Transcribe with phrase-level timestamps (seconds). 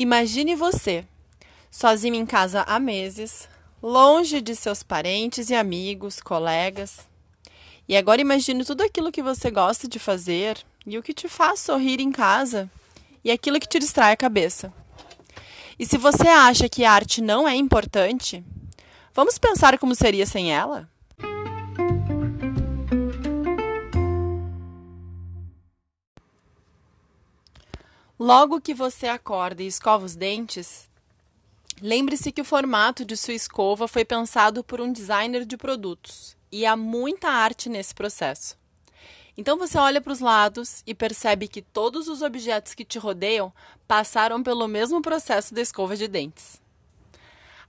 [0.00, 1.04] Imagine você,
[1.68, 3.48] sozinho em casa há meses,
[3.82, 7.00] longe de seus parentes e amigos, colegas.
[7.88, 10.56] E agora imagine tudo aquilo que você gosta de fazer
[10.86, 12.70] e o que te faz sorrir em casa
[13.24, 14.72] e aquilo que te distrai a cabeça.
[15.76, 18.44] E se você acha que a arte não é importante,
[19.12, 20.88] vamos pensar como seria sem ela?
[28.18, 30.90] Logo que você acorda e escova os dentes,
[31.80, 36.66] lembre-se que o formato de sua escova foi pensado por um designer de produtos e
[36.66, 38.58] há muita arte nesse processo.
[39.36, 43.52] Então você olha para os lados e percebe que todos os objetos que te rodeiam
[43.86, 46.60] passaram pelo mesmo processo da escova de dentes.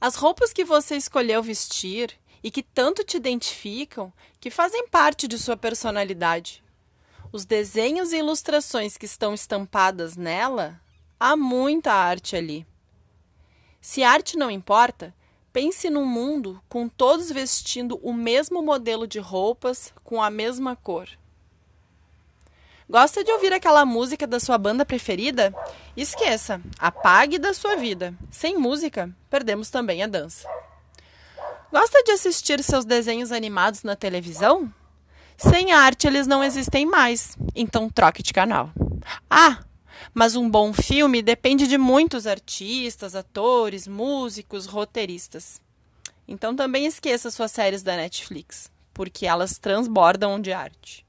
[0.00, 5.38] As roupas que você escolheu vestir e que tanto te identificam, que fazem parte de
[5.38, 6.62] sua personalidade,
[7.32, 10.80] os desenhos e ilustrações que estão estampadas nela,
[11.18, 12.66] há muita arte ali.
[13.80, 15.14] Se arte não importa,
[15.52, 21.08] pense num mundo com todos vestindo o mesmo modelo de roupas com a mesma cor.
[22.90, 25.54] Gosta de ouvir aquela música da sua banda preferida?
[25.94, 28.14] Esqueça, apague da sua vida.
[28.30, 30.48] Sem música, perdemos também a dança.
[31.70, 34.72] Gosta de assistir seus desenhos animados na televisão?
[35.38, 37.38] Sem arte, eles não existem mais.
[37.54, 38.72] Então, troque de canal.
[39.30, 39.60] Ah,
[40.12, 45.62] mas um bom filme depende de muitos artistas, atores, músicos, roteiristas.
[46.26, 51.06] Então, também esqueça suas séries da Netflix, porque elas transbordam de arte.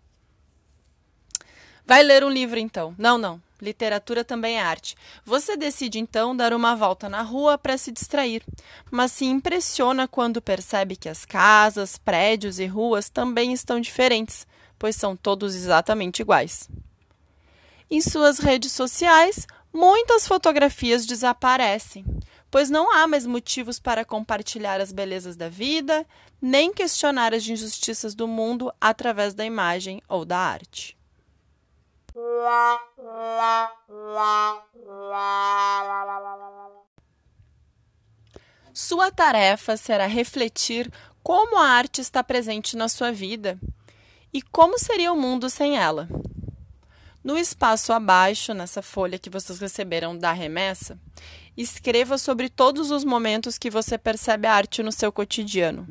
[1.84, 2.94] Vai ler um livro então.
[3.00, 3.42] Não, não.
[3.62, 4.96] Literatura também é arte.
[5.26, 8.42] Você decide então dar uma volta na rua para se distrair,
[8.90, 14.96] mas se impressiona quando percebe que as casas, prédios e ruas também estão diferentes, pois
[14.96, 16.70] são todos exatamente iguais.
[17.92, 22.06] Em suas redes sociais, muitas fotografias desaparecem,
[22.52, 26.06] pois não há mais motivos para compartilhar as belezas da vida,
[26.42, 30.99] nem questionar as injustiças do mundo através da imagem ou da arte.
[38.74, 43.60] Sua tarefa será refletir como a arte está presente na sua vida
[44.34, 46.08] e como seria o mundo sem ela.
[47.24, 50.98] No espaço abaixo, nessa folha que vocês receberam da remessa,
[51.58, 55.86] escreva sobre todos os momentos que você percebe a arte no seu cotidiano.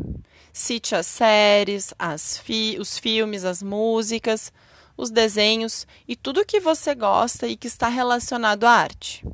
[0.52, 4.50] Cite as séries, as fi os filmes, as músicas,
[4.98, 9.24] os desenhos e tudo que você gosta e que está relacionado à arte.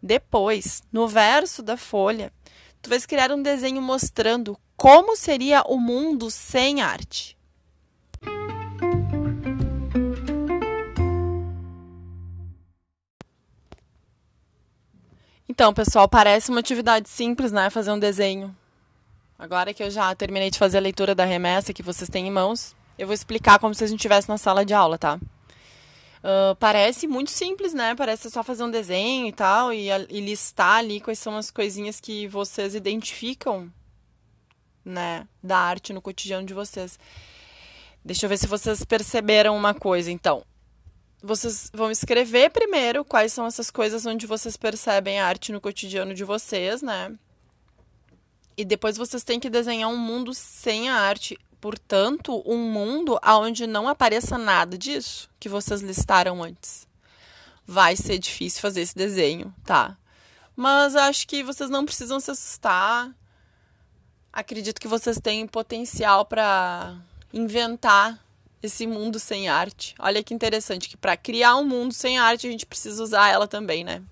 [0.00, 2.32] Depois, no verso da folha,
[2.80, 7.36] tu vais criar um desenho mostrando como seria o mundo sem arte.
[15.48, 17.68] Então, pessoal, parece uma atividade simples, né?
[17.68, 18.56] Fazer um desenho.
[19.36, 22.30] Agora que eu já terminei de fazer a leitura da remessa que vocês têm em
[22.30, 25.20] mãos, eu vou explicar como se a gente estivesse na sala de aula, tá?
[26.18, 27.94] Uh, parece muito simples, né?
[27.94, 32.00] Parece só fazer um desenho e tal, e, e, listar ali quais são as coisinhas
[32.00, 33.72] que vocês identificam,
[34.84, 35.28] né?
[35.42, 36.98] Da arte no cotidiano de vocês.
[38.04, 40.44] Deixa eu ver se vocês perceberam uma coisa, então.
[41.22, 46.14] Vocês vão escrever primeiro quais são essas coisas onde vocês percebem a arte no cotidiano
[46.14, 47.12] de vocês, né?
[48.56, 53.66] E depois vocês têm que desenhar um mundo sem a arte portanto, um mundo onde
[53.66, 56.86] não apareça nada disso que vocês listaram antes.
[57.66, 59.96] Vai ser difícil fazer esse desenho, tá?
[60.56, 63.14] Mas acho que vocês não precisam se assustar.
[64.32, 66.96] Acredito que vocês têm potencial para
[67.32, 68.18] inventar
[68.62, 69.94] esse mundo sem arte.
[69.98, 73.46] Olha que interessante que para criar um mundo sem arte a gente precisa usar ela
[73.46, 74.02] também, né?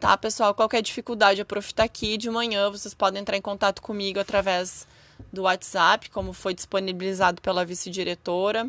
[0.00, 0.54] Tá, pessoal?
[0.54, 4.86] Qualquer dificuldade, a Prof tá aqui de manhã, vocês podem entrar em contato comigo através
[5.32, 8.68] do WhatsApp, como foi disponibilizado pela vice-diretora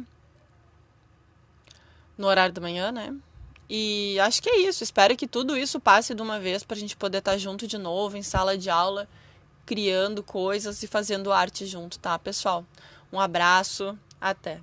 [2.17, 3.15] no horário da manhã, né?
[3.69, 4.83] E acho que é isso.
[4.83, 7.65] Espero que tudo isso passe de uma vez para a gente poder estar tá junto
[7.65, 9.07] de novo em sala de aula,
[9.65, 12.65] criando coisas e fazendo arte junto, tá, pessoal?
[13.11, 14.59] Um abraço, até.